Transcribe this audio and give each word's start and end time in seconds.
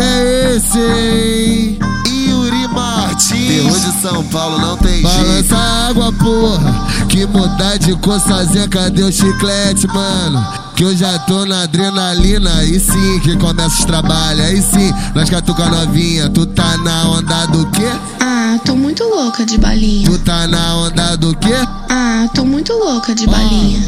pique 0.00 0.02
é 0.02 0.56
esse, 0.56 0.78
hein? 0.78 1.78
Yuri 2.08 2.68
Martins. 2.68 3.48
Terror 3.48 3.78
de 3.78 4.00
São 4.00 4.24
Paulo 4.24 4.58
não 4.58 4.76
tem 4.78 5.02
Balança 5.02 5.24
jeito. 5.24 5.48
Balança 5.48 5.88
água, 5.88 6.12
porra. 6.12 7.06
Que 7.08 7.26
mudar 7.26 7.76
de 7.78 7.94
cor 7.96 8.20
sozinha, 8.20 8.66
cadê 8.68 9.02
o 9.02 9.12
chiclete, 9.12 9.86
mano? 9.88 10.46
Que 10.74 10.84
eu 10.84 10.96
já 10.96 11.18
tô 11.20 11.44
na 11.44 11.62
adrenalina, 11.62 12.54
aí 12.56 12.80
sim 12.80 13.20
que 13.20 13.36
começa 13.36 13.80
os 13.80 13.84
trabalhos, 13.84 14.40
aí 14.40 14.62
sim, 14.62 14.94
nós 15.14 15.28
catuca 15.28 15.66
novinha, 15.66 16.30
tu 16.30 16.46
tá 16.46 16.78
na 16.78 17.10
onda 17.10 17.46
do 17.46 17.66
quê? 17.66 17.90
Ah, 18.18 18.58
tô 18.64 18.74
muito 18.74 19.04
louca 19.04 19.44
de 19.44 19.58
balinha. 19.58 20.08
Tu 20.08 20.18
tá 20.20 20.46
na 20.46 20.76
onda 20.76 21.16
do 21.16 21.36
quê? 21.36 21.54
Ah, 21.90 22.26
tô 22.34 22.44
muito 22.44 22.72
louca 22.72 23.14
de 23.14 23.26
balinha. 23.26 23.80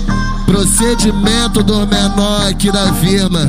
Procedimento 0.45 1.63
do 1.63 1.87
menor 1.87 2.47
aqui 2.47 2.71
da 2.71 2.93
firma. 2.95 3.49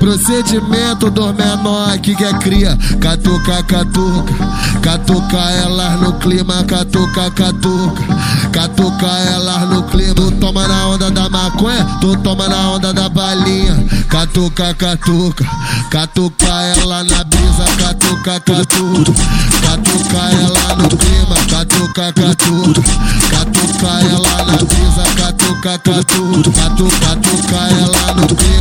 Procedimento 0.00 1.10
dos 1.10 1.34
menor 1.34 1.98
que 1.98 2.12
é 2.12 2.32
cria. 2.38 2.74
Catuca, 2.98 3.62
catuca. 3.64 4.34
Catuca 4.80 5.36
elas 5.62 6.00
no 6.00 6.14
clima. 6.14 6.64
Catuca, 6.64 7.30
catuca. 7.30 8.02
Catuca 8.50 9.06
elas 9.06 9.68
no 9.68 9.82
clima. 9.82 10.14
Tu 10.14 10.30
toma 10.40 10.66
na 10.66 10.88
onda 10.88 11.10
da 11.10 11.28
maconha. 11.28 11.84
Tu 12.00 12.16
toma 12.16 12.48
na 12.48 12.70
onda 12.70 12.94
da 12.94 13.10
balinha. 13.10 13.76
Catuca, 14.08 14.72
catuca. 14.72 15.44
Catuca 15.90 16.62
ela 16.78 17.04
na 17.04 17.22
brisa. 17.24 17.64
Catuca, 17.78 18.40
catuca. 18.40 19.12
Catuca 19.60 20.22
ela 20.32 20.76
no 20.76 20.88
clima. 20.96 21.36
Catuca, 21.50 22.12
catuca. 22.14 22.82
Catuca 23.30 23.90
ela 24.08 24.44
na 24.46 24.56
brisa. 24.64 25.04
Catuca, 25.14 25.78
catuca. 25.78 26.50
Catuca, 26.52 26.98
catuca 27.00 27.56
ela 27.78 28.14
no 28.14 28.26
clima. 28.34 28.59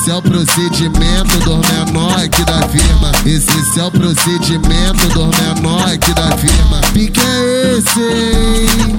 Esse 0.00 0.10
é 0.10 0.14
o 0.14 0.22
procedimento 0.22 1.38
do 1.40 1.58
menor 1.58 2.18
aqui 2.18 2.42
da 2.46 2.66
firma. 2.68 3.12
Esse 3.26 3.78
é 3.78 3.84
o 3.84 3.90
procedimento 3.90 5.06
do 5.08 5.26
menor 5.26 5.86
aqui 5.92 6.14
da 6.14 6.34
firma. 6.38 6.80
Pique 6.94 7.20
é 7.20 7.76
esse, 7.76 8.00
hein? 8.00 8.98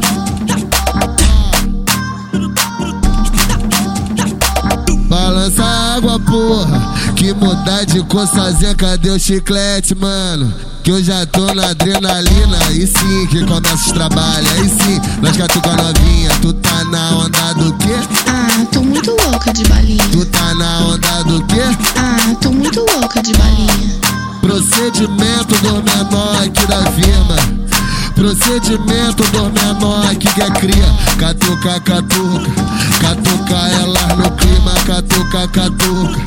Balança 5.10 5.64
água, 5.64 6.20
porra. 6.20 6.94
Que 7.16 7.34
mudar 7.34 7.84
de 7.84 8.04
cor 8.04 8.28
sozinha, 8.28 8.76
cadê 8.76 9.10
o 9.10 9.20
chiclete, 9.20 9.96
mano? 9.96 10.54
Que 10.84 10.92
eu 10.92 11.04
já 11.04 11.26
tô 11.26 11.52
na 11.56 11.70
adrenalina, 11.70 12.60
aí 12.68 12.86
sim 12.86 13.28
que 13.28 13.44
começa 13.46 13.74
os 13.74 13.92
trabalhos, 13.92 14.52
aí 14.52 14.70
sim, 14.70 15.02
nós 15.20 15.36
catuca 15.36 15.76
novinha, 15.76 16.30
tu 16.42 16.54
tá 16.54 16.84
na 16.86 17.18
onda 17.18 17.54
do 17.54 17.74
quê? 17.78 17.96
Ah, 18.28 18.66
Procedimento 24.52 25.56
do 25.62 25.82
menor 25.82 26.36
aqui 26.44 26.68
da 26.68 26.84
firma. 26.92 27.38
Procedimento 28.14 29.24
do 29.32 29.44
menor 29.44 30.06
aqui 30.12 30.28
que 30.28 30.42
é 30.42 30.52
cria. 30.52 30.86
Catuca, 31.18 31.80
catuca. 31.80 32.52
Catuca 33.00 33.56
elas 33.82 34.18
no 34.18 34.30
clima. 34.32 34.74
Catuca, 34.86 35.48
catuca. 35.48 36.20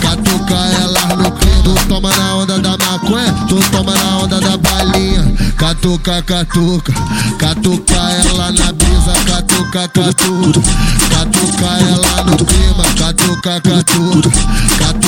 Catuca 0.00 0.54
elas 0.80 1.08
no 1.18 1.32
clima. 1.32 1.62
Tu 1.64 1.88
toma 1.88 2.16
na 2.16 2.36
onda 2.36 2.60
da 2.60 2.70
maconha. 2.78 3.34
Tu 3.48 3.56
toma 3.72 3.92
na 3.96 4.18
onda 4.18 4.40
da 4.40 4.56
balinha. 4.58 5.52
Catuca, 5.56 6.22
catuca. 6.22 6.92
Catuca 7.36 7.96
ela 7.96 8.52
na 8.52 8.72
brisa. 8.74 9.12
Catuca, 9.26 9.88
catuca. 9.88 10.60
Catuca 11.10 11.66
ela 11.66 12.24
no 12.30 12.36
clima. 12.36 12.84
Catuca, 12.96 13.60
catuca. 13.60 14.30
Catuca 14.78 15.01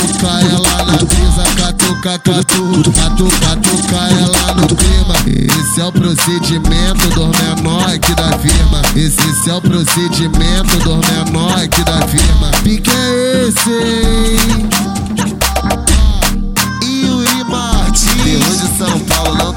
catu, 2.04 2.32
catu, 2.32 2.90
batuca, 2.90 3.38
batuca 3.46 3.96
ela 3.96 4.54
no 4.56 4.66
clima. 4.76 5.14
Esse 5.26 5.80
é 5.80 5.84
o 5.86 5.90
procedimento 5.90 7.08
do 7.14 7.28
menor 7.28 7.98
que 7.98 8.14
da 8.14 8.30
firma. 8.38 8.82
Esse 8.94 9.48
é 9.48 9.54
o 9.54 9.60
procedimento 9.62 10.76
do 10.80 10.96
menor 10.96 11.66
que 11.68 11.82
da 11.82 12.06
firma. 12.06 12.50
Pique 12.62 12.90
é 12.90 13.48
esse, 13.48 13.70
hein? 13.70 14.68
E 16.82 17.06
o 17.06 17.50
Martins. 17.50 18.60
de 18.60 18.76
São 18.76 19.00
Paulo 19.00 19.36
não 19.36 19.53